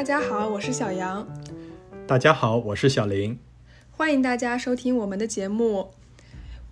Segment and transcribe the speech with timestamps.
[0.00, 1.28] 大家好，我是小杨。
[2.06, 3.38] 大家好，我是小林。
[3.90, 5.90] 欢迎大家收听我们的节目。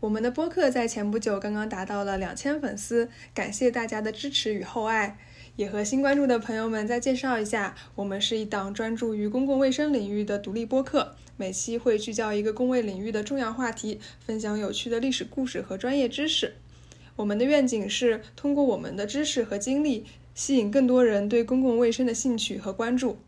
[0.00, 5.18] 我们的播客在前不久刚刚达到了两千粉丝，感谢大家的支持与厚爱。
[5.56, 16.54] 也和新关注的朋友们再介绍一下，我们是一档专注于公共卫生领域的独立播客，每期会聚焦一个公卫领域的重要话题，分享有趣的历史故事和专业知识。
[17.16, 20.06] 我们的愿景是通过我们的知识和经历，
[20.38, 23.18] 吸引更多人对公共卫生的兴趣和关注。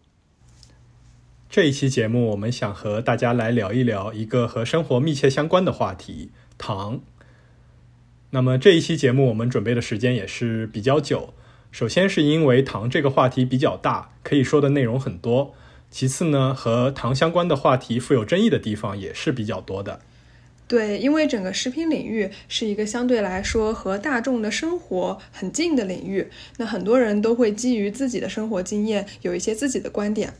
[1.49, 7.01] 这一期节目，我们想和大家来聊一聊一个和生活密切相关的话题——糖。
[8.31, 11.35] 那么这一期节目，我们准备的时间也是比较久。
[11.73, 15.53] 首先是因为糖这个话题比较大，可以说的内容很多。
[15.91, 20.03] 其次呢，和糖相关的话题富有争议的地方也是比较多的。
[20.71, 26.25] 对，因为整个食品领域是一个相对来说和大众的生活很近的领域，
[26.59, 30.33] 那很多人都会基于自己的生活经验，有一些自己的观点。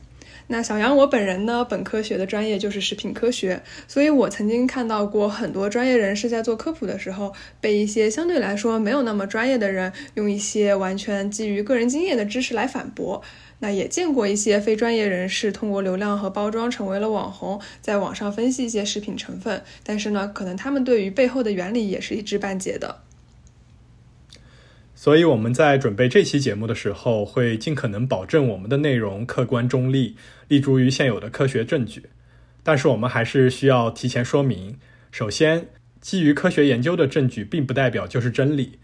[0.47, 13.21] 那小杨，我本人呢，本科学的专业就是食品科学，所以我曾经看到过很多专业人士在做科普的时候，被一些相对来说没有那么专业的人用一些完全基于个人经验的知识来反驳。
[13.61, 23.03] 那也见过一些非专业人士通过流量和包装成为了网红，在网上分析一些食品成分，但是呢，可能他们对于背后的原理也是一知半解的。
[24.95, 30.15] 所以我们在准备这期节目的时候，会尽可能保证我们的内容客观中立，
[30.47, 32.05] 立足于现有的科学证据。
[32.63, 34.77] 但是我们还是需要提前说明：
[35.11, 38.79] 首先，基于科学研究的证据，并不代表就是真理。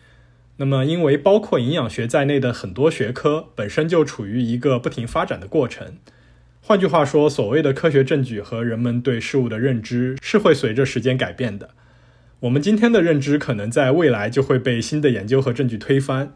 [0.60, 5.98] 那么，因为包括营养学在内的很多学科本身就处于一个不停发展的过程。
[6.62, 11.70] 换句话说，所谓的科学证据和人们对事物的认知是会随着时间改变的。
[12.42, 16.34] 我们今天的认知可能在未来就会被新的研究和证据推翻。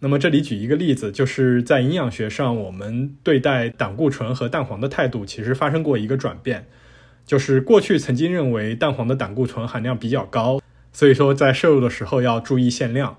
[0.00, 6.66] 那么这里举一个例子，就是在营养学上，我们对待胆固醇和蛋黄的态度其实发生过一个转变。
[7.24, 10.60] 就是过去曾经认为蛋黄的胆固醇含量比较高，
[10.92, 13.18] 所以说在摄入的时候要注意限量。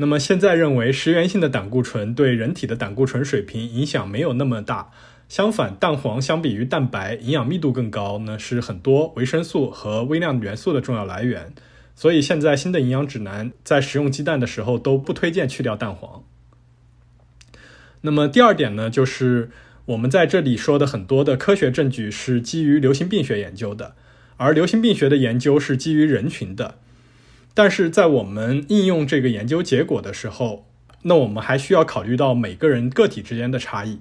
[0.00, 4.92] 那么现在认为食源性的胆固醇对人体的胆固醇水平影响没有那么大。
[5.28, 11.52] 相反，蛋黄相比于蛋白，营养密度更高呢，是很多维生素和微量元素的重要来源。
[11.96, 16.22] 所以现在新的营养指南在食用鸡蛋的时候都不推荐去掉蛋黄。
[18.02, 19.50] 那么第二点呢，就是
[19.86, 23.96] 我们在这里说的很多的科学证据是基于流行病学研究的，
[24.36, 26.76] 而流行病学的研究是基于人群的。
[27.58, 30.68] 但是在我们应用这个研究结果的时候，
[31.02, 33.98] 那我们还需要考虑到每个人个体之间的差异。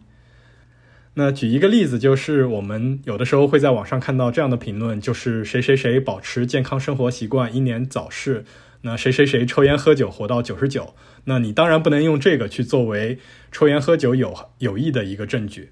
[1.15, 8.43] 那举一个例子，就是我们有的时候会在网上看到这样的评论，就是谁谁谁保持健康生活习惯，英年早逝；
[8.81, 10.93] 那谁谁谁抽烟喝酒活到九十九。
[11.23, 13.17] 那你当然不能用这个去作为
[13.51, 15.71] 抽烟喝酒有有益的一个证据。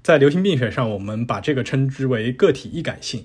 [0.00, 3.24] 在流行病学上，我们把这个称之为个体易感性。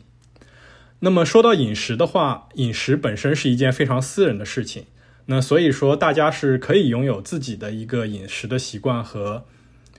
[1.06, 4.86] 那么说到饮食的话，饮食本身是一件非常私人的事情。
[5.28, 9.46] 那所以说，大家是可以拥有自己的一个饮食的习惯和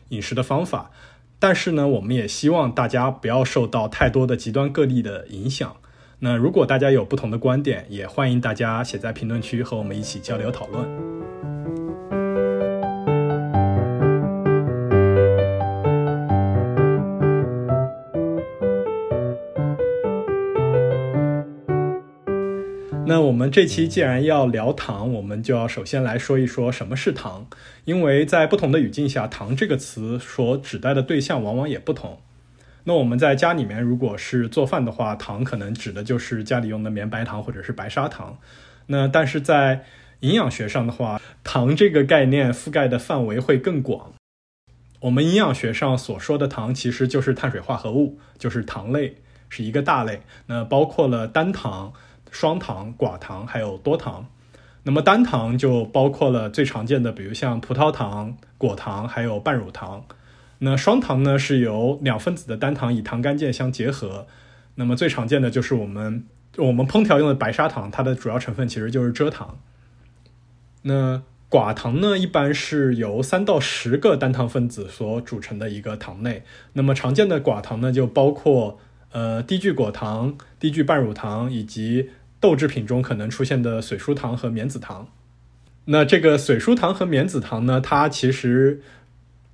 [0.09, 0.91] 饮食的方法。
[1.39, 5.77] 但是呢，我们也希望大家不要受到太多的极端个例的影响。
[6.19, 11.56] 那如果大家有不同的观点，也欢迎大家写在评论区和我们一起交流讨论。
[23.09, 27.47] 那我们这期既然要聊糖，我们就要首先来说一说什么是糖，
[27.85, 32.19] 因为在不同的语境下，糖这个词所指代的对象往往也不同。
[32.83, 38.39] 那我们在家里面如果是做饭的话，糖可能指的就是家里用的绵白糖或者是白砂糖。
[38.89, 39.85] 那但是在
[40.21, 44.15] 营养学上的话，糖这个概念覆盖的范围会更广。
[44.99, 49.15] 我们营养学上所说的糖其实就是碳水化合物，就是糖类
[49.49, 51.93] 是一个大类，那包括了单糖。
[52.31, 54.27] 双糖、寡糖还有多糖，
[54.83, 60.05] 那么单糖就包括了最常见的，比如像葡萄糖、果糖还有半乳糖。
[60.59, 64.27] 那双糖呢，是由两分子的单糖以糖苷键相结合。
[64.77, 69.59] 那么最常见的就是我们我们烹调用的白砂糖，它的主要成分其实就是蔗糖。
[70.83, 76.43] 那寡糖呢，一般是由三到十个单糖分子所组成的一个糖类。
[76.73, 78.79] 那么常见的寡糖呢，就包括
[79.17, 85.09] 呃低聚果糖、低聚半乳糖以及豆制品中可能出现的水疏糖和棉子糖，
[85.87, 88.83] 那这个水疏糖和棉子糖呢，它其实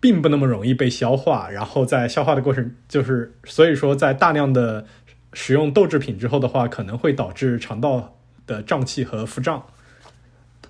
[0.00, 4.84] 并不那么容易被消化，然后在消化的过程，就是所以说在大量的
[5.32, 8.16] 使用豆制品之后的话，可能会导致肠道
[8.48, 9.64] 的胀气和腹胀。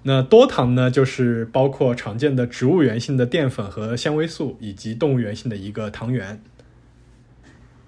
[0.02, 6.42] 那多糖呢，就是包括常见的植物源性的淀粉和纤维素，以及动物源性的一个糖原。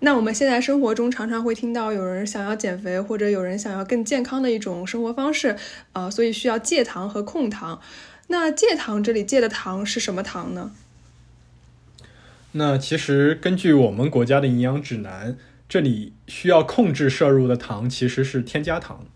[0.04, 5.56] 那我们现在生活中常常会听到有人想要减肥，或者有人想要更健康的一种生活方式，
[5.94, 7.80] 啊，所以需要戒糖和控糖。
[8.26, 10.72] 那戒糖这里戒的糖是什么糖呢？
[12.52, 15.38] 那其实根据我们国家的营养指南，
[15.70, 19.06] 这里需要控制摄入的糖其实是添加糖。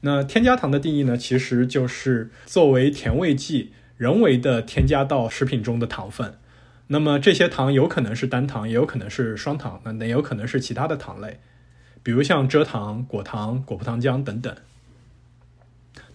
[0.00, 6.34] 那添加糖的定义呢，其实就是作为甜味剂，人为的添加到食品中的糖分。
[6.88, 11.40] 那么这些糖有可能是单糖，也有可能是双糖，那也有可能是其他的糖类，
[12.02, 14.54] 比如像蔗糖、果糖、果葡糖浆等等。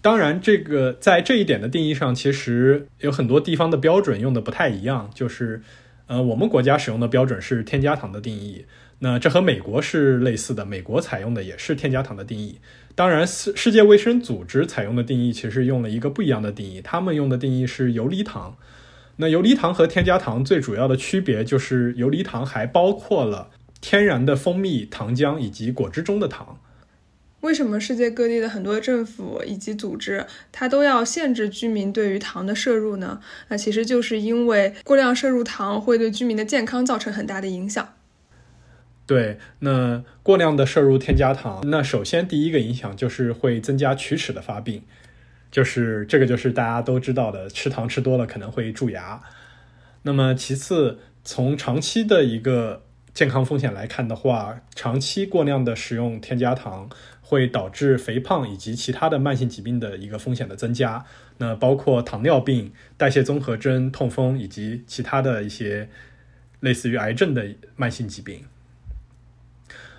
[0.00, 5.10] 当然，这个在这一点的定义上，其实有很多地方的标准用的不太一样。
[5.12, 5.60] 就是，
[6.06, 8.64] 呃，我们国家使用的标准是添加糖的定义，
[9.00, 12.60] 那这和美国是类似的，美国采用的也是添加糖的定义。
[12.94, 18.56] 当然，世世界卫生组织采用的定义其实用了一个不一样的定义，他们用的定义是游离糖。
[19.20, 23.50] 那游离糖和添加糖最主要的区别就是，游离糖还包括了
[23.82, 26.58] 天然的蜂蜜、糖浆以及果汁中的糖。
[27.42, 33.20] 为什么世界各地的很多政府以及组织，它都要限制居民对于糖的摄入呢？
[33.48, 37.94] 那其实就是因为过量摄入糖会对居民的健康造成很大的影响。
[39.06, 44.82] 对，那过量的摄入添加糖，那首先第一个影响就是会增加龋齿的发病，
[45.50, 49.20] 就是这个就是大家都知道的，吃糖吃多了可能会蛀牙。
[50.02, 56.88] 那么其次，从长期的一个健康风险来看的话，长期过量的使用添加糖
[57.20, 61.04] 会导致肥胖以及其他的慢性疾病的一个风险的增加，
[61.38, 65.88] 那包括糖尿病、代谢综合征、痛风以及其他的一些
[66.60, 67.46] 类似于癌症的
[67.76, 68.44] 慢性疾病。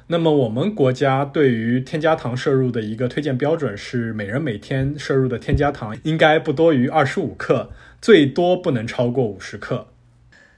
[0.07, 7.71] 那么我们国家对于添加糖摄入的一个推荐标准是，每人每天摄入的添加糖应该不多于二十五克，
[8.01, 9.87] 最多不能超过五十克。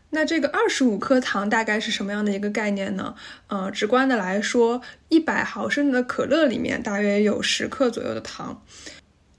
[0.10, 3.16] 那这个二十五克糖大概是什么样的一个概念呢？
[3.48, 8.64] 呃，直观的来说，一百毫升的可乐里面大约有十克左右的糖，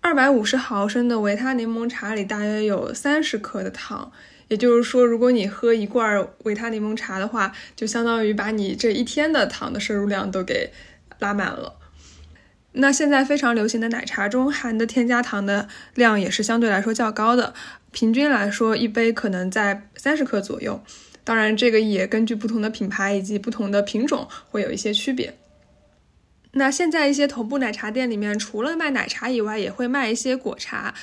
[0.00, 4.12] 二百五十毫升的维他柠檬茶里大约有三十克的糖。
[4.48, 10.70] 也就是说，如果你喝一罐维他柠檬茶的话，就相当于把你这一天的糖的摄入量都给
[11.18, 11.74] 拉满了。
[12.72, 17.54] 那现在非常流行的奶茶中含的添加糖的量也是相对来说较高的，
[17.92, 20.82] 平均来说一杯可能在三十克左右。
[21.22, 25.38] 当然，这个也根据不同的品牌以及不同的品种会有一些区别。
[26.52, 30.94] 那现在一些头部奶茶店里面，除了卖奶茶以外，也会卖一些果茶。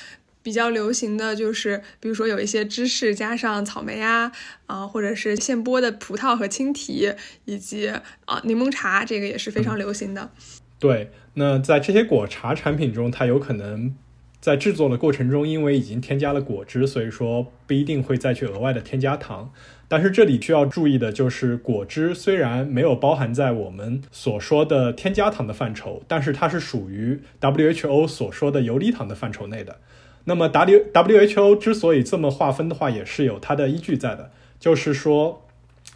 [0.42, 4.32] 比较流行的就是，比如说有一些芝士加上草莓啊，
[4.66, 7.12] 啊，或者是现剥的葡萄和青提，
[7.44, 7.88] 以及
[8.24, 10.30] 啊柠檬茶，这个也是非常流行的。
[10.78, 13.94] 对，那在这些果茶产品中，它有可能
[14.40, 19.52] 在制作的过程中，因为已经添加了果汁，所以说不一定会再去额外的添加糖。
[19.86, 29.78] 但是这里需要注意的就是，果汁虽然没有包含在我们所说的添加糖的范畴，但是它是属于 WHO 所说的游离糖的范畴内的。
[30.24, 34.30] 那么 W WHO 之所以这么划分的话，也是有它的依据在的。
[34.60, 35.44] 就是说，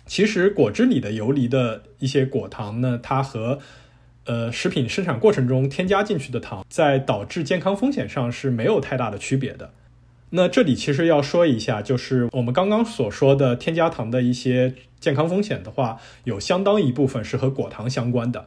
[0.06, 3.61] 其实果汁里的游离的一些果糖呢，它和
[4.25, 9.71] 呃食品生产过程中添加进去的糖，在导致健康风险上是没有太大的区别的。
[10.30, 18.47] 那这里其实要说一下，就是我们刚刚所说的添加糖的一些健康风险的话，有相当一部分是和果糖相关的。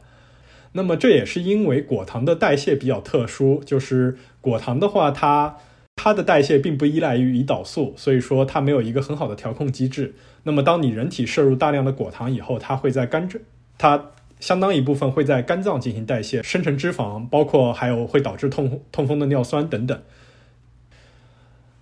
[0.72, 5.56] 那么这也是因为果糖的代谢比较特殊，就是果糖的话，它
[6.02, 10.14] 它的代谢并不依赖于胰岛素，所以说它没有一个很好的调控机制。
[10.44, 13.38] 那么，当你人体摄入大量的果糖以后，它会在肝脏，
[13.76, 14.06] 它
[14.38, 20.00] 相当一部分会在肝脏进行代谢，生成脂肪，包括还有会导致痛痛风的尿酸等等。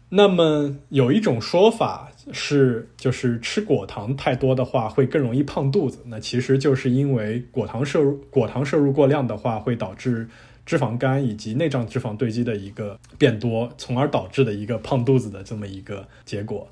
[0.08, 6.00] 那么有一种说法是，就是吃果糖太多的话会更容易胖肚子。
[6.06, 10.28] 那其实就是因为果糖摄入果糖摄入过量的话，会导致。
[10.68, 16.68] 脂肪肝以及内脏脂肪堆积的一个变多，从而导致的一个胖肚子的这么一个结果。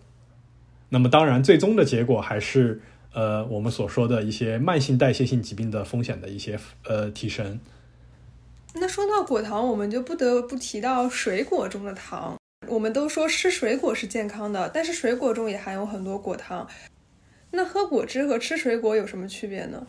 [0.90, 2.82] 那么，当然，最终的结果还是
[3.14, 7.58] 呃我们所说的一些慢性代谢性疾病的风险的一些呃提升。
[8.74, 12.36] 那说到果糖，我们就不得不提到水果中的糖。
[12.68, 16.68] 我们都说吃水果是健康的，但是水果中也含有很多果糖。
[17.52, 19.86] 那喝果汁和吃水果有什么区别呢？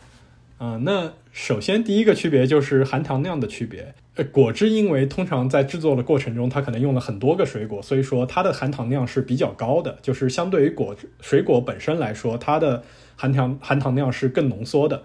[0.58, 3.94] 啊，那首先第一个区别就是含糖量的区别。
[4.16, 9.98] 呃，果汁因为通常在制作的过程中，它可能用了很多个水果，所以说它的含糖量是比较高的。
[10.02, 12.82] 就是相对于果水果本身来说，它的
[13.14, 15.04] 含糖含糖量是更浓缩的。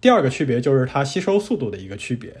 [0.00, 2.36] 第二个区别就是它吸收速度的一个区别。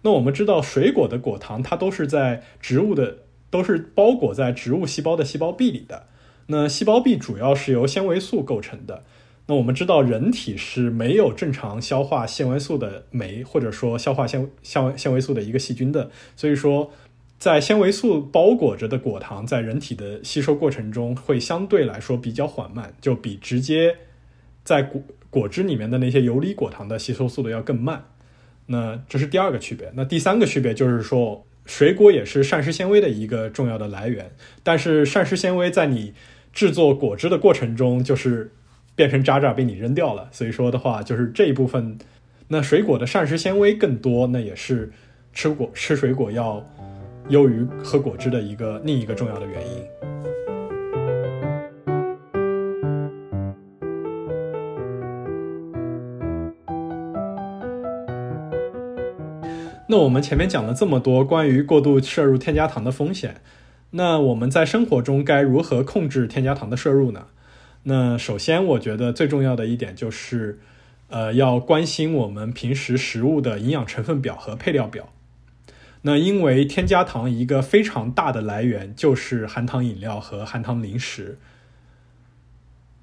[0.00, 3.18] 那我们知道，水果的果糖它都是在植物的，
[3.50, 6.06] 都是包裹在植物细胞的细胞壁里的。
[6.46, 9.04] 那细胞壁主要是由纤维素构成的。
[9.46, 16.10] 那我们知道，人体是没有正常消化纤维素的酶，或者说消化纤纤纤维素的一个细菌的。
[16.36, 16.92] 所以说，
[17.38, 23.96] 在纤维素包裹着的果糖，在人体的吸收过程中会相对来说比较缓慢，就比直接
[24.62, 28.04] 在果果汁里面的那些游离果糖的吸收速度要更慢。
[28.66, 29.92] 那这是第二个区别。
[29.96, 34.30] 那第三个区别就是说，水果也是膳食纤维的一个重要的来源。
[34.62, 36.14] 但是膳食纤维在你
[36.52, 38.52] 制作果汁的过程中，就是
[38.94, 40.28] 变成渣渣被你扔掉了。
[40.32, 41.98] 所以说的话，就是这一部分，
[42.48, 44.90] 那水果的膳食纤维更多，那也是
[45.32, 46.64] 吃果吃水果要
[47.28, 49.84] 优于喝果汁的一个另一个重要的原因。
[59.88, 63.42] 那我们前面讲了这么多关于过度摄入添加糖的风险，
[63.90, 67.26] 那我们在生活中该如何控制添加糖的摄入呢？
[67.84, 70.58] 那首先，我觉得最重要的一点就是，
[71.08, 75.12] 呃，要关心我们平时食物的营养成分表和配料表。
[76.02, 81.38] 那因为添加糖一个非常大的来源就是含糖饮料和含糖零食，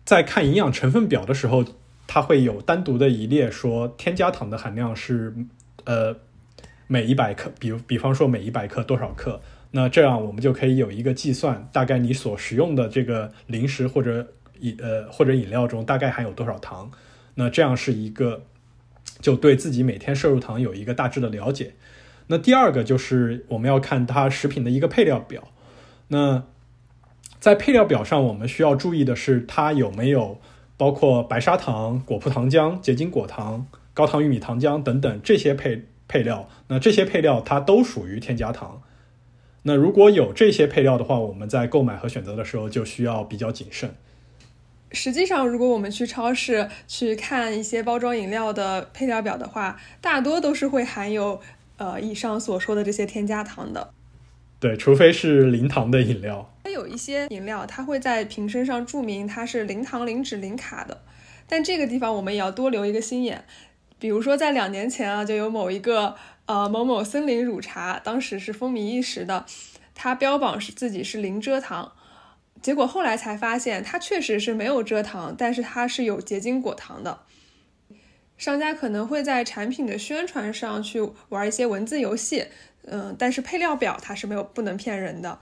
[0.05, 1.65] 在看营养成分表的时候，
[2.07, 5.33] 它会有单独的一列说添加糖的含量是，
[5.86, 6.17] 呃。
[6.91, 14.27] 每一百克，比比方说每一百克多少克，那这样我们就可以有一个计算，大概你所食用的这个零食或者
[14.60, 16.92] 饮呃或者饮料中大概含有多少糖，
[17.36, 18.44] 那这样是一个
[19.20, 21.74] 就对自己每天摄入糖有一个大致的了解。
[22.28, 25.48] 那第二个就是我们要看它食品的一个配料表，
[26.10, 26.44] 那
[27.39, 30.39] 在配料表上我们需要注意的是它有没有
[30.78, 35.86] 包括白砂糖、果葡糖浆、结晶果糖、高糖玉米糖浆等等这些配。
[36.12, 38.82] 配料，那这些配料它都属于添加糖。
[39.62, 43.94] 那如果有这些配料的话，我们在购买和选择的时候就需要比较谨慎。
[44.91, 51.39] 实际上，如果我们去超市去看一些包装饮料的配料表的话，大多都是会含有
[51.77, 53.91] 呃以上所说的这些添加糖的。
[54.60, 56.51] 对，除非是零糖的饮料。
[56.63, 61.01] 它有一些饮料，它会在瓶身上注明它是零糖、零脂、零卡的，
[61.48, 63.46] 但这个地方我们也要多留一个心眼。
[64.00, 66.15] 比如说，在两年前啊，就有某一个
[66.46, 69.46] 呃某某森林乳茶，当时是风靡一时的，
[69.93, 71.91] 它标榜是自己是零蔗糖，
[72.62, 77.20] 结果后来才发现它确实是没有蔗糖，但是它是有结晶果糖的。
[78.38, 82.46] 商家可能会在产品的宣传上去玩一些文字游戏，
[82.86, 85.39] 嗯，但是配料表它是没有不能骗人的。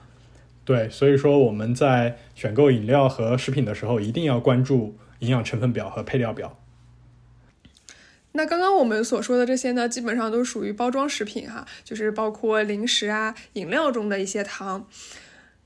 [0.64, 6.58] 对，所以说我们在选购饮料和食品的时候，一定要关注营养成分表和配料表。
[8.32, 14.86] 那刚刚我们所说的这些呢，基本上都属于包装食品哈，就是包括零食啊、饮料中的一些糖。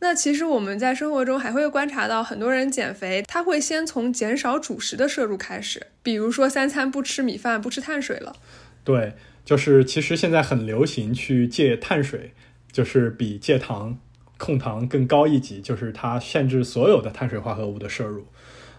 [0.02, 8.34] 那其实我们在生活中还会观察到，很多人减肥，他会先从减少主食的摄入开始，比如说三餐不吃米饭、不吃碳水了。
[8.82, 12.32] 对，就是其实现在很流行去戒碳水，
[12.72, 13.96] 就是比戒糖、
[14.38, 18.26] 控糖更高一级，就是它限制所有的碳水化合物的摄入。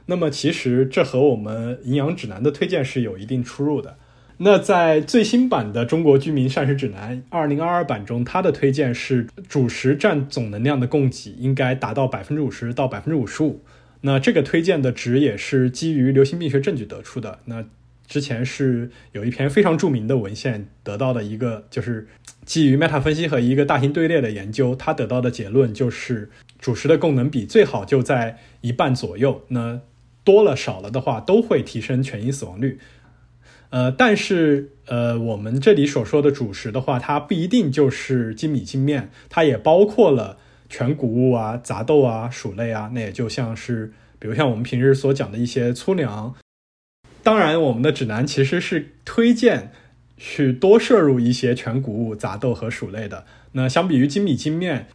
[0.07, 3.97] 那么其实这和我们营养指南的推荐是有一定出入的。
[4.37, 13.61] 那在最新版的《中国居民膳食指南》二零二二版中，它的推荐是主食占总能量的供给应该达到百分之五十到百分之五十五。
[14.01, 17.39] 那这个推荐的值也是基于流行病学证据得出的。
[17.45, 17.63] 那
[18.05, 22.07] 之前是有一篇非常著名的文献得到的一个，就是
[22.43, 29.43] 基于 meta 分析和一个大型队列的研究，它得到的结论就是主食的供能比最好就在一半左右。
[29.49, 29.79] 那
[30.25, 32.79] 多了少了的话，都会提升全因死亡率。
[33.73, 40.37] 呃，但是呃，我们这里所说的主食的话，它不一定就是精米精面，它也包括了
[40.69, 42.91] 全谷物啊、杂豆啊、薯类啊。
[42.93, 46.35] 那也就像是，比如像我们平时所讲的一些粗粮。
[47.23, 49.71] 当然，我们的指南其实是推荐
[50.17, 53.25] 去多摄入一些全谷物、杂豆和薯类的。
[53.53, 54.85] 那相比于精米精面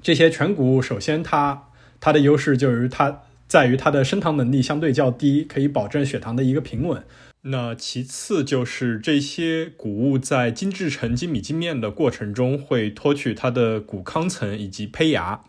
[0.00, 1.64] 这些全谷物，首先它
[2.00, 3.24] 它的优势就是它。
[3.46, 7.04] 在于它的升糖能力相对较低，可以保证血糖的一个平稳。
[7.44, 15.40] 那其次就是这些谷物在精制成精米精面的过程中，会脱去它的谷糠层以及胚芽。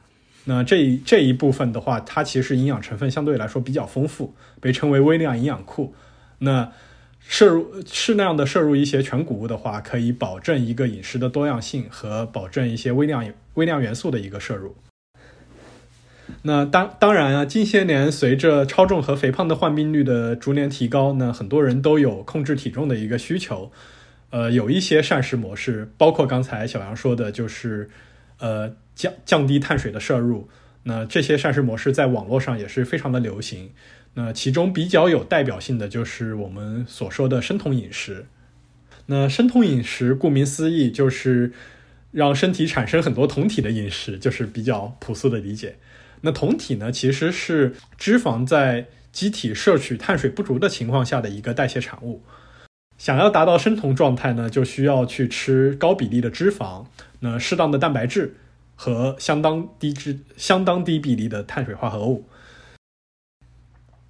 [0.46, 5.94] 那这这一部分的话，它其实营养成分相对来说比较丰富，被称为微量营养库。
[6.40, 6.72] 那
[7.20, 14.76] 摄入适量的摄入一些全谷物的话，可以保证一个饮食的多样性和保证一些微量微量元素的一个摄入。
[16.44, 23.72] 那当当然啊，近些年随着超重和肥胖的患病率的逐年提高，那很多人都有控制体重的一个需求。
[24.30, 27.90] 呃，有一些膳食模式，包括刚才小杨说的，就是
[28.40, 30.50] 呃降降低碳水的摄入。
[30.84, 33.70] 那这些膳食模式在网络上也是非常的流行。
[34.16, 38.26] 那其中比较有代表性的就是我们所说的生酮饮食。
[39.06, 41.52] 那生酮饮食顾名思义就是
[42.12, 45.76] 让身体产生很多酮体的饮食，就是比较朴素的理解。
[46.26, 52.24] 那酮体呢，其实是脂肪在机体摄取碳水不足的情况下的一个代谢产物。
[52.98, 56.86] 想要达到生酮状态呢，就需要去吃高比例的脂肪，
[57.20, 58.38] 那适当的蛋白质
[58.76, 62.26] 和相当低脂、相当低比例的碳水化合物。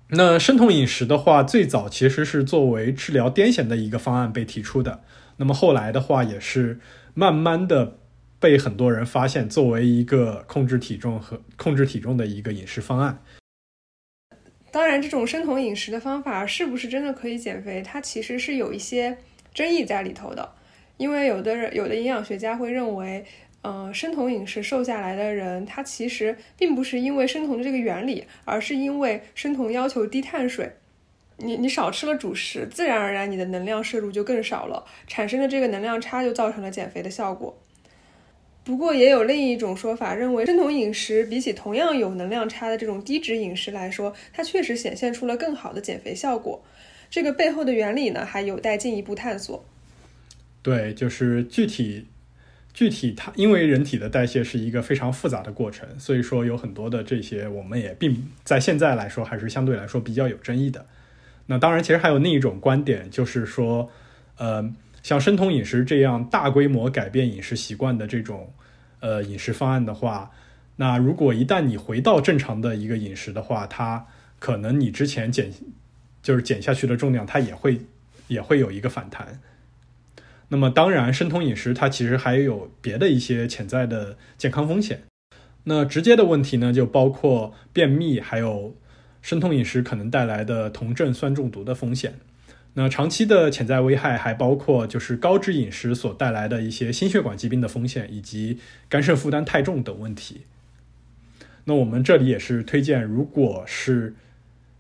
[0.10, 5.02] 那生酮饮食的话，最早其实是作为治疗癫痫的一个方案被提出的。
[5.38, 6.80] 那么后来的话，也是
[7.16, 7.98] 慢慢的
[8.44, 13.24] 被很多人发现，作为一个控制体重和控制体重的一个饮食方案。
[14.70, 17.82] 当然，这种生酮饮食的方法是不是真的可以减肥？
[17.82, 19.18] 它其实是有一些
[19.54, 20.56] 争议在里头的。
[20.98, 23.24] 因为有的人，有的营养学家会认为，
[23.62, 30.70] 嗯，生酮饮食瘦下来的人，他其实并不是因为生酮的这个原理，而是因为生酮要求低碳水。
[31.38, 37.58] 你你少吃了主食，自然而然你的能量摄入就更少了，产生的这个能量差就造成了减肥的效果。
[38.66, 46.64] 不过也有另一种说法，认为生酮饮食比起同样有能量差的这种低脂饮食来说，它确实显现出了更好的减肥效果。
[47.10, 49.66] 这个背后的原理呢，还有待进一步探索。
[50.62, 52.06] 对，就是具体
[52.74, 60.86] 具体它，因为人体的代谢是一个非常复杂的过程，所以说有很多的这些，我们也并在现在来说还是相对来说比较有争议的。
[61.48, 63.92] 那当然，其实还有另一种观点，就是说，
[64.38, 64.74] 呃。
[65.04, 68.54] 像生酮饮食这样大规模改变饮食习惯的这种，
[69.02, 70.32] 呃，饮食方案的话，
[70.78, 74.08] 那如果一旦你回到正常的一个饮食的话，它
[74.40, 75.52] 可能你之前减
[76.22, 77.82] 就是减下去的重量，它也会
[78.30, 79.40] 也会有一个反弹。
[80.48, 85.02] 那么当然，生酮饮食它其实还有别的一些潜在的健康风险。
[85.66, 88.76] 那直接的问题呢，就包括便秘，还有
[89.22, 92.14] 生酮饮食可能带来的酮症酸中毒的风险。
[92.76, 98.58] 那长期的潜在危害还包括，就是高脂饮食所带来的一些心血管疾病的风险，以及
[98.90, 100.42] 肝肾负担太重等问题。
[101.66, 104.16] 那我们这里也是推荐，如果是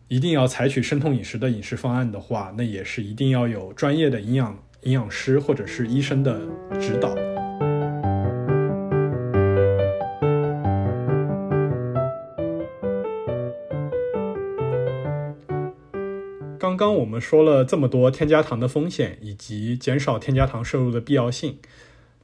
[0.07, 6.41] 一定要采取生酮饮食的饮食方案的话，那也是一定要有专业的营养营养师或者是医生的
[6.81, 7.32] 指导。
[16.83, 21.59] 刚我们说了这么多添加糖的风险以及减少添加糖摄入的必要性，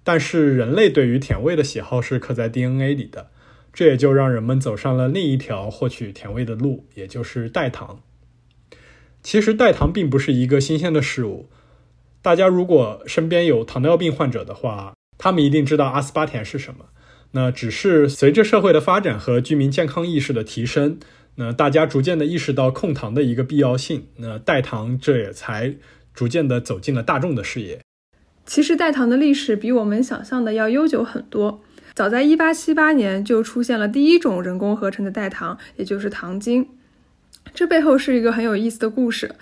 [0.03, 3.27] 但是人类对于甜味的喜好是刻在 DNA 里的，
[3.71, 8.01] 这也就让人们走上了另一条获取甜味的路，也就是代糖。
[9.23, 11.47] 其实代糖并不是一个新鲜的事物，
[12.21, 16.87] 大家如果身边有糖尿病患者的话，他们一定知道阿斯巴甜是什么。
[17.31, 20.99] 那只是随着社会的发展和居民健康意识的提升。
[21.41, 25.73] 那大家逐渐的意识到控糖的一个必要性，那代糖这也才
[26.13, 27.79] 逐渐的走进了大众的视野。
[28.45, 31.61] 其实代糖的历史比我们想象的要悠久很多，
[31.95, 36.67] 早在1878年就出现了第一种人工合成的代糖，也就是糖精。
[37.53, 39.33] 这背后是一个很有意思的故事。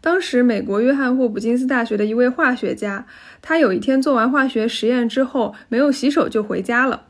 [0.00, 3.08] 当时美国约翰霍普金斯大学的一位化学家，
[3.42, 7.08] 他有一天做完化学实验之后，没有洗手就回家了。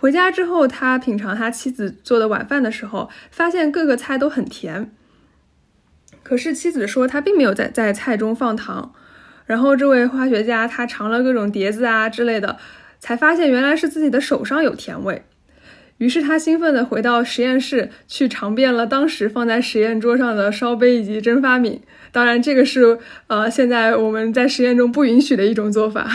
[0.00, 4.92] 回家之后，他品尝他妻子做的晚饭的时候，发现各个菜都很甜。
[6.22, 8.94] 可是妻子说他并没有在在菜中放糖。
[9.44, 12.58] 然后这位化学家他尝了各种碟子啊之类的，
[13.00, 15.24] 才发现原来是自己的手上有甜味。
[15.96, 21.80] 于是他兴奋地回到实验室，去尝遍了当时放在实验桌上的烧杯以及蒸发皿。
[22.12, 26.08] 当然，这个是呃现在我们在实验中不允许的一种做法。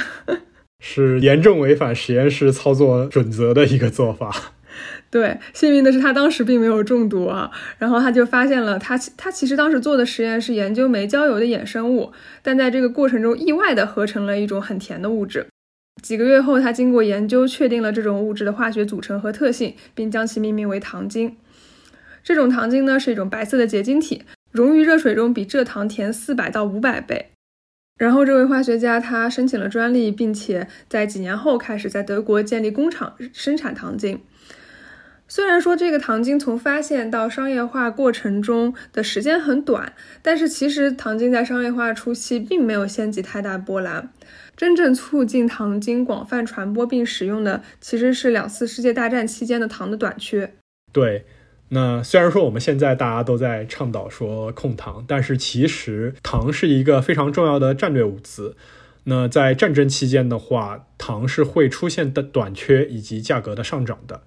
[0.85, 4.29] 是严重违反实验室操作准则的一个做法。
[5.09, 7.49] 对，幸运的是他当时并没有中毒啊。
[7.77, 15.45] 然后他就发现了，他他其实当时做的实验是研究煤焦油的衍生物，但在这个过程中意外的合成了一种很甜的物质。
[16.01, 21.37] 几个月后，他经过研究确定了这种物质的化学组成和特性，并将其命名为糖精。
[22.23, 27.29] 这种糖精呢是一种白色的结晶体，溶于热水中比蔗糖甜四百到五百倍。
[27.95, 34.21] 然后，这位化学家他申请了专利，并且在几年后开始在德国建立工厂生产糖精。
[35.27, 44.11] 虽然说这个糖精从发现到商业化过程中的时间很短，但是其实糖精在商业化初期并没有掀起太大波澜。
[44.57, 50.53] 真正促进糖精广泛传播并使用的，其实是两次世界大战期间的糖的短缺。
[50.91, 51.25] 对。
[51.75, 58.55] 那虽然说我们现在大家都在倡导说控糖，但是其实糖是一个非常重要的战略物资。
[59.05, 64.21] 那在战争期间的话，糖是会出现的短缺以及价格的上涨的。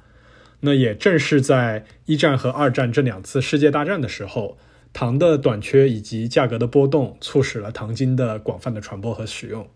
[0.61, 4.59] 那也正是在一战和二战这两次世界大战的时候，
[4.93, 9.69] 糖的短缺以及价格的波动，促使了糖精的广泛的传播和使用。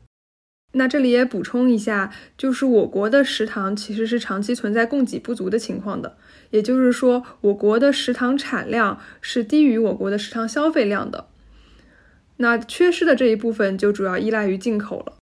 [0.72, 6.16] 那这里也补充一下，就是我国的食糖其实是长期存在供给不足的情况的，
[6.50, 11.26] 也就是说，我国的食糖产量是低于我国的食糖消费量的。
[12.36, 15.16] 那缺失的这一部分就主要依赖于进口了，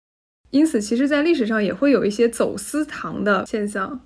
[0.51, 4.01] 因此，其实，在历史上也会有一些走私糖的现象。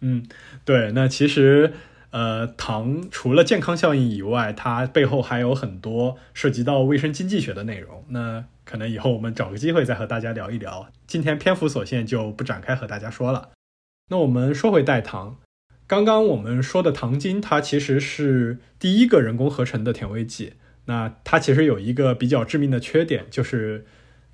[0.00, 0.24] 嗯，
[0.64, 1.72] 对，那其实，
[2.16, 8.06] 呃，糖除了健康效应以外，它背后还有很多涉及到卫生经济学的内容。
[8.08, 10.88] 那可能以后我们找个机会再和大家聊一聊。
[11.06, 13.50] 今天篇幅所限，就不展开和大家说了。
[14.08, 15.36] 那我们说回代糖，
[15.86, 20.54] 刚刚我们说的糖精，它其实是第一个人工合成的甜味剂。
[20.86, 23.84] 那它其实有一个比较致命的缺点，就是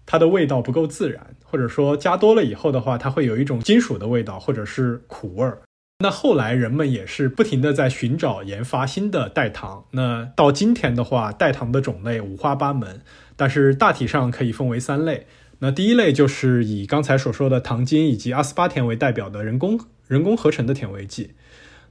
[0.06, 5.62] 它的味道不够自然，或者说加多了以后的话，它会有一种金属的味道，或者是苦味儿。
[6.02, 9.84] 那后来人们也是不停的在寻找研发新的代糖。
[9.92, 13.00] 那到今天的话，代糖的种类五花八门，
[13.36, 15.26] 但是大体上可以分为三类。
[15.60, 21.30] 那第一类就是以刚才所说的糖精以及阿斯巴甜为代表的人工人工合成的甜味剂。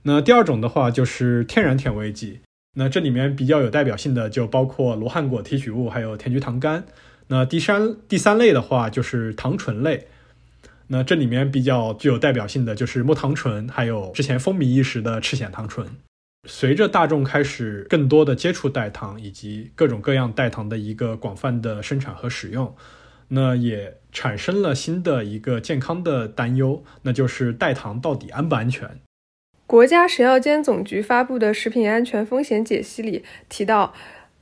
[0.03, 2.41] 那第二种的话就是天然甜味剂。
[2.75, 6.83] 那这里面比较有代表性的就包括罗汉果提取物，还有甜菊糖苷。
[7.27, 10.07] 那第三第三类的话就是糖醇类。
[10.91, 15.87] 那这里面比较具有代表性的就是木糖醇，还有之前风靡一时的赤藓糖醇。
[16.49, 22.75] 随着大众开始更多的接触代糖以及各种各样代糖的一个广泛的生产和使用，
[23.29, 28.99] 那也产生了新的一个健康的担忧，那就是代糖到底安不安全？
[29.65, 33.93] 国家食药监总局发布的食品安全风险解析里提到，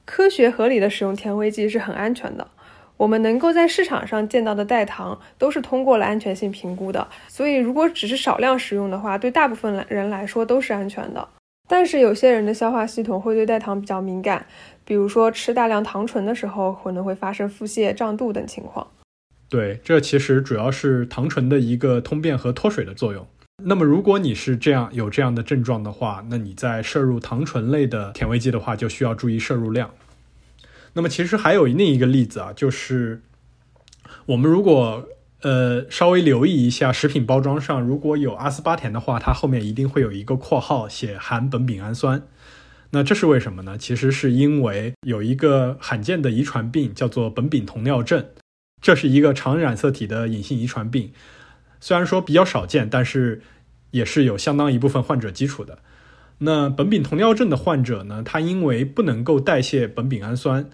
[0.03, 2.49] 科学合理的使用甜味剂是很安全的。
[2.99, 11.25] 我们能够在市场上见到的代糖都是通过了安全性评估的，所以如果只是少量使用的话，对大部分人来说都是安全的。
[11.69, 14.45] 但是有些人的消化系统会对代糖比较敏感，
[14.83, 18.85] 比如说吃大量糖醇的时候，可能会发生腹泻、胀肚等情况。
[19.47, 23.25] 对，这其实主要是糖醇的一个通便和脱水的作用。
[23.63, 29.89] 那么，如果你是这样有这样的症状的话，那你在摄入糖醇类的甜味剂的话，就需要注意摄入量。
[30.93, 33.21] 那么，其实还有另一个例子啊，就是
[34.25, 35.08] 我们如果
[35.41, 42.23] 呃稍微留意一下食品包装上，如果有阿斯巴甜的话，它后面一定会有一个括号写含苯丙氨酸。
[42.91, 43.78] 那这是为什么呢？
[43.78, 48.25] 其实是因为有一个罕见的遗传病叫做苯丙酮尿症，
[48.82, 51.12] 这是一个常染色体的隐性遗传病。
[51.80, 53.43] 虽然说比较少见，但是
[53.91, 55.78] 也是有相当一部分患者基础的。
[56.39, 60.69] 那苯丙酮尿症的患者呢，他因为不能够代谢苯丙氨酸，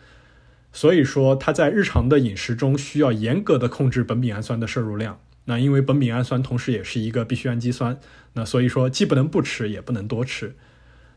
[0.72, 5.20] 所以说他在日常的饮食中需要严格的控制苯丙氨酸的摄入量。
[5.46, 8.00] 那因为苯丙氨酸同时也是一个必需氨基酸，
[8.34, 10.56] 那所以说既不能不吃，也不能多吃。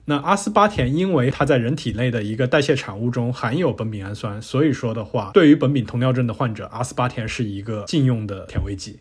[0.06, 9.00] 那阿斯巴甜因为它在人体内的一个代谢产物中含有苯丙氨酸，所以说的话，对于苯丙酮尿症的患者，阿斯巴甜是一个禁用的甜味剂。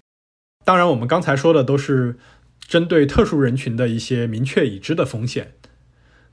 [0.65, 2.17] 当然，我们刚才说的都是
[2.59, 5.53] 针对特殊人群的一些明确已知的风险。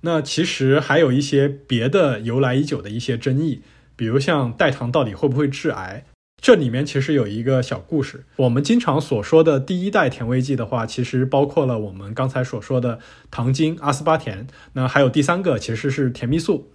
[0.02, 3.62] 那其实还有一些别的由来已久的一些争议，
[3.96, 6.04] 比如像代糖到底会不会致癌？
[6.42, 8.24] 这里面其实有一个小故事。
[8.36, 12.98] 我们经常所说的第一代甜味剂的话，其实包括了我们刚才所说的
[13.30, 14.46] 糖精、阿斯巴甜。
[14.74, 16.70] 那还有第三个其实是甜蜜素，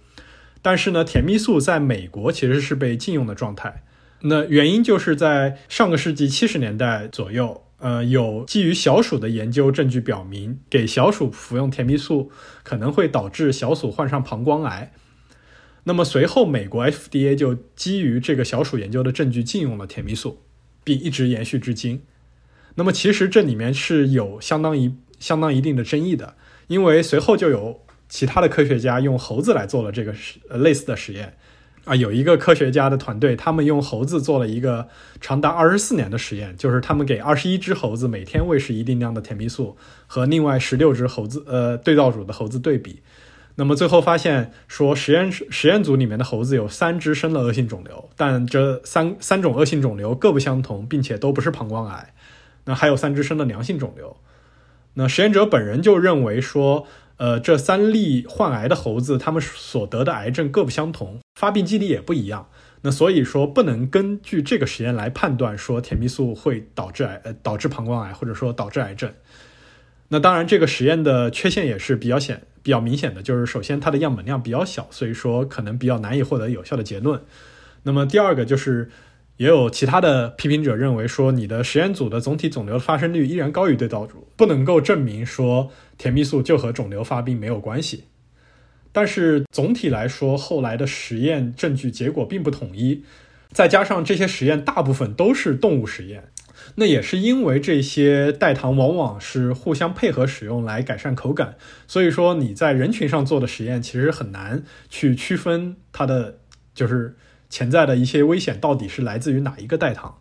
[0.60, 3.84] 但是呢，甜蜜素在美国其实是被禁用的状态。
[4.22, 12.30] 那原因就是在上个世纪七十年代左右，呃，有基于小鼠的研究证据表明，给小鼠服用甜蜜素
[12.62, 14.92] 可能会导致小鼠患上膀胱癌。
[15.84, 20.42] 那么随后，美国 FDA 就基于这个小鼠研究的证据禁用了甜蜜素，
[20.84, 22.02] 并一直延续至今。
[22.74, 26.36] 那么其实这里面是有相当一相当一定的争议的，
[26.68, 31.36] 因为随后就有其他的科学家用猴子来做了这个实呃类似的实验。
[31.90, 34.86] 啊，有一个科学家的团队，他们用猴子做了一个
[35.20, 39.76] 长达二十四年的实验，就是他们给二十一只猴子每天喂食一定量的甜蜜素，
[40.06, 43.02] 和另外十六只猴子，呃，对照组的猴子对比。
[43.56, 52.14] 那么最后发现说，实验实验组里面的猴子有三只生了恶性肿瘤，但这三三种恶性肿瘤各不相同，并且都不是膀胱癌。
[52.66, 54.16] 那还有三只生了良性肿瘤。
[54.94, 56.86] 那实验者本人就认为说。
[57.20, 62.48] 呃，这三例患癌的猴子，他们所得的癌症各不相同，发病机理也不一样。
[62.80, 69.12] 那所以说，不能根据这个实验来判断说甜蜜素会导致癌，呃，导致膀胱癌，或者说导致癌症。
[70.08, 77.20] 那当然，这个实验的缺陷也是比较显、比较明显的，就是首先它的样本量比较小，所以说可能比较难以获得有效的结论。
[77.82, 78.90] 那么第二个就是
[79.36, 88.04] 也有其他的批评者认为说，你的实验组的总体肿瘤发生率依然高于对照组，不能够证明说甜蜜素就和肿瘤发病没有关系。
[88.90, 93.04] 但是总体来说，后来的实验证据结果并不统一，
[93.52, 96.30] 再加上这些实验大部分都是动物实验，
[96.76, 106.38] 那也是因为这些代糖往往是互相配合使用来改善口感，所以说你在人群上做的实验其实很难去区分它的
[106.74, 107.14] 就是
[107.50, 110.16] 潜在的一些危险到底是来自于哪一个代糖。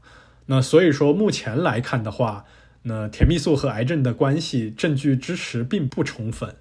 [0.48, 2.46] 那所以说目前来看的话，
[2.84, 6.56] 那甜蜜素和癌症的关系证据支持并不充分。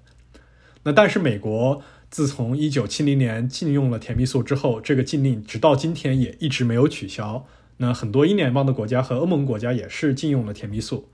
[0.83, 1.81] 那但是美国。
[2.11, 7.45] 自从一九七零年禁用了甜蜜素之后，这个禁令直到今天也一直没有取消。
[7.77, 11.11] 那很多英联邦的国家和欧盟国家也是禁用了甜蜜素。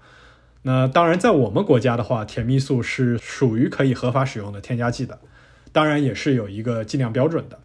[0.62, 5.20] 那当然，在我们国家的话，甜蜜素是属于可以合法使用的添加剂的，
[5.74, 7.60] 当然也是有一个剂量标准的。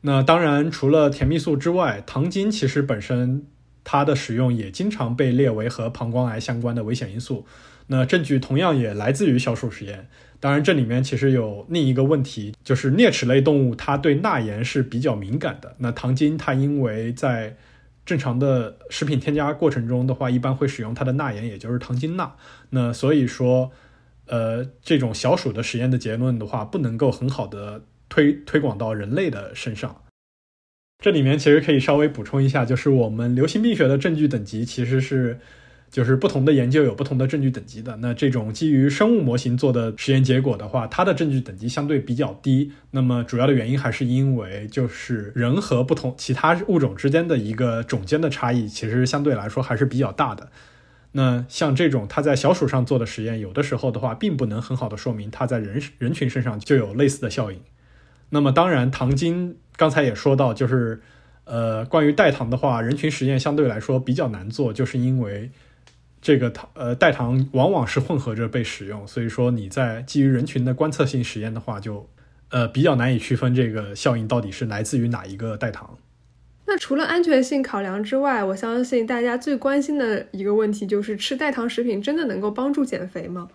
[0.00, 3.46] 那当然，除了甜蜜素之外，糖精其实本身
[3.84, 7.46] 它的使用也经常被列为和膀胱癌相关的危险因素。
[7.88, 10.08] 那证据同样也来自于小鼠实验。
[10.40, 15.74] 当然，这里面其实有另一个问题，就是啮齿类动物它对钠盐是比较敏感的。
[15.78, 17.56] 那糖精它因为在
[18.04, 22.36] 正常的食品添加过程中的话，一般会使用它的钠盐，也就是糖精钠。
[22.70, 23.72] 那所以说，
[24.26, 30.02] 呃，这种小鼠的实验的结论的话，不能够很好的推推广到人类的身上。
[30.98, 35.38] 这里面其实可以稍微补充一下，就是我们流行病学的证据等级其实是。
[35.90, 37.96] 就是不同的研究有不同的证据等级的。
[38.02, 42.72] 那这种基于生物模型做的实验结果的话，它的证据等级相对比较低。
[42.90, 50.50] 那么主要的原因还是因为就是人和不同其他物种之间的一个种间的差异，其实相对来说还是比较大的。
[51.12, 57.58] 那像这种它在小鼠上做的实验，有的时候的话，并不能很好的说明它在人人群身上就有类似的效应。
[58.28, 61.00] 那么当然，糖精刚才也说到，就是
[61.44, 65.50] 呃，关于代糖的话，人群实验相对来说比较难做，就是因为。
[66.20, 72.10] 这个糖呃代糖往往是混合着被使用，所以说你在基于人群的观测性实验的话，就
[72.50, 75.96] 呃比较难以区分这个效应到底是来自于哪一个代糖。
[76.66, 83.48] 那除了安全性考量之外，我相信大家最关心的一个问题就是吃代糖食品真的能够帮助减肥吗？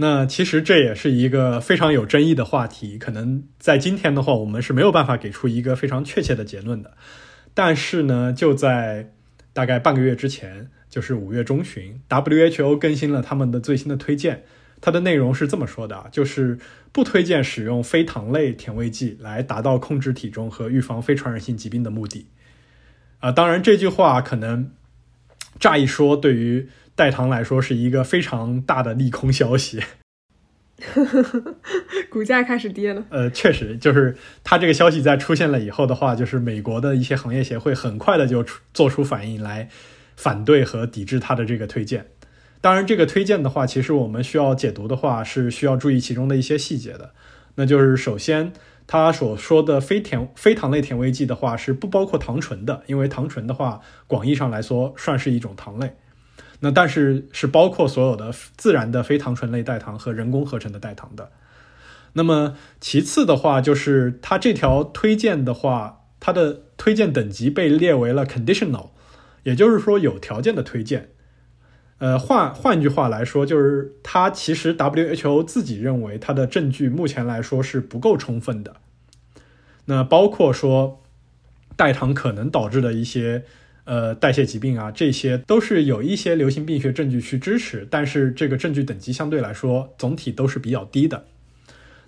[0.00, 6.96] 那其实这也是一个非常有争议的话题，可能在今天的话，我们是没有办法给出一个非常确切的结论的。
[7.52, 9.12] 但是呢，就在
[9.52, 10.70] 大概半个月之前。
[10.90, 14.44] 就是五月中旬，WHO 更新了他们的最新的推荐，
[14.80, 16.58] 它的内容是这么说的：，就是
[16.92, 22.28] 不推荐使用非糖类甜味剂来达到控制体重和预防非传染性疾病的目的。
[23.20, 24.70] 啊，当然这句话可能
[25.60, 29.80] 乍一说，对于代糖来说是一个非常大的利空消息。
[32.10, 33.04] 股价开始跌了。
[33.10, 39.68] 呃，确实，就是它这个消息在出现了以后的话，就是美国的一些行业协会很快的就出做出反应来。
[40.16, 42.06] 反对和抵制它的这个推荐，
[42.60, 47.12] 当然，这个推荐的话，其实我们需要解读的话，是需要注意其中的一些细节的。
[47.54, 48.52] 那就是首先，
[48.88, 55.94] 他所说的非甜非糖类甜味剂的话，是不包括糖醇的，因为糖醇的话，广义上来说算是一种糖类。
[56.60, 61.30] 那但是是包括所有的自然的非糖醇类代糖和人工合成的代糖的。
[62.14, 68.90] 那么其次的话，就是他这条推荐的话，它的推荐等级被列为了 conditional。
[69.44, 71.10] 也就是说，有条件的推荐，
[71.98, 78.76] 呃，换换句话来说，就是它其实 WHO 自己认为它的证据目前来说是不够充分的。
[79.86, 81.02] 那包括说
[81.76, 83.44] 代糖可能导致的一些
[83.88, 91.24] 呃代谢疾病啊，这些都是有一些流行病学证据去支持，但是这个证据等级相对来说总体都是比较低的。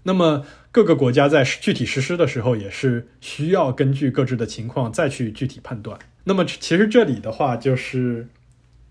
[0.03, 5.99] 那么各个国家在具体实施的时候，也是需要根据各自的情况再去具体判断。
[6.25, 8.29] 那么其实这里的话，就是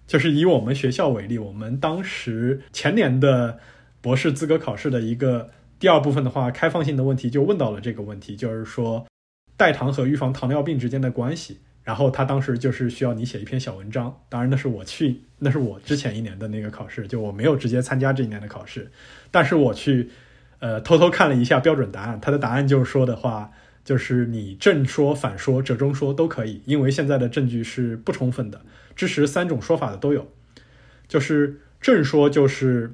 [0.07, 3.59] 就是以我们学校为例，我们当时前年的
[4.01, 9.05] 博士资格考试的一个第二部分的话，开放性的问题就问到了这个问题，就是说
[9.55, 11.59] 代糖和预防糖尿病之间的关系。
[11.89, 18.91] 然后他当时就是需要你写一篇小文章，当然那是我去，那是我之前一年的那个考试，就我没有直接参加这一年的考试，
[19.31, 20.11] 但是我去
[20.59, 23.49] 呃偷偷看了一下标准答案，他的答案就是说的话。
[23.85, 28.61] 就是你正说、反说、折中说都可以，因为现在的证据是不充分的，
[28.95, 30.31] 支持三种说法的都有。
[31.07, 32.93] 就是正说就是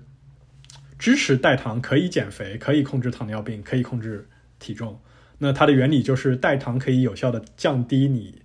[0.97, 5.01] 支持代糖可以减肥，可以控制糖尿病，可以控制体重。
[5.39, 8.43] 那它的原理就是代糖可以有效的降低你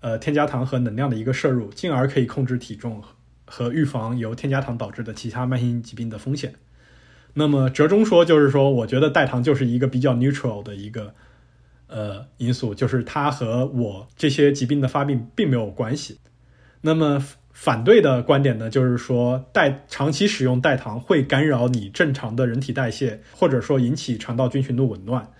[0.00, 3.02] 呃添加糖和能量的一个摄入，进而可以控制体重
[3.44, 6.54] 和预防由添加糖导致的其他慢性疾病的风险。
[7.34, 11.14] 那么折中说就是说，我觉得代糖就是一个比较 neutral 的一个。
[11.92, 16.20] 呃因素，就是它和我这些疾病的发病并没有关系。
[16.82, 25.32] 那么反对的观点呢，就是说代长期使用代糖会干扰你正常的人体代谢，或者说引起肠道菌群的紊乱，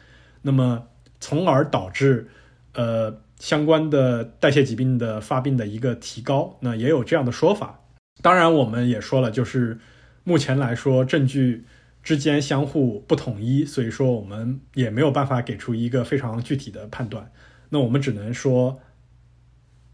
[0.42, 0.88] 那么
[1.20, 2.28] 从而导致
[2.74, 6.56] 呃相关的代谢疾病的发病的一个提高。
[6.60, 7.80] 那也有这样的说法。
[8.22, 9.80] 当然，我们也说了，就是
[10.22, 11.64] 目前来说证据。
[12.02, 17.30] 之间相互不统一，所以说我们也没有办法给出一个非常具体的判断。
[17.68, 18.80] 那我们只能说，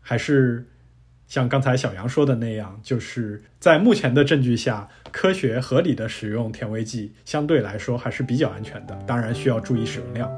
[0.00, 0.68] 还是
[1.26, 8.96] 像刚才小杨说的那样，就是在目前的证据下，科学合理的使用甜味剂相对来说还是比较安全的。
[9.04, 10.30] 当然需要注意使用量。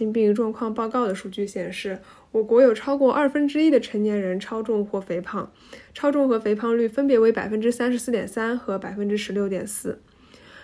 [0.00, 1.98] 性病状况报告的数据显示，
[2.32, 5.52] 我国有超过二分之一的成年人超重或肥胖，
[5.92, 10.00] 超重和肥胖率分别为百分之三十四点三和百分之十六点四。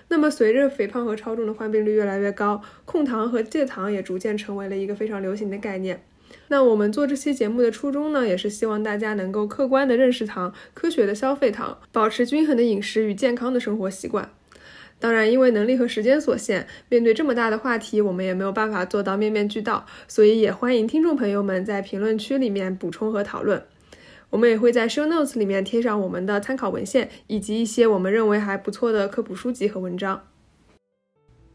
[0.09, 6.03] 那么，随着肥胖和超重的患病率越来越高，控糖和戒糖也逐渐成为了一个非常流行的概念。
[6.49, 14.31] 那我们做这期节目的初衷呢，也是希望大家能够客观的认识糖，科学的消费糖，保持均衡的饮食与健康的生活习惯。
[14.99, 23.63] 当然，因为能力和时间所限，面对这么大的话题，我们也没有办法做到面面俱到，所以也欢迎听众朋友们在评论区里面补充和讨论。
[24.31, 30.23] 我们也会在 show notes 里面贴上我们的参考文献，以及一些我们认为还不错的科普书籍和文章。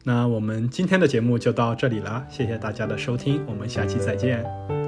[0.04, 4.81] 那我们今天的节目就到这里了，谢谢大家的收听，我们下期再见。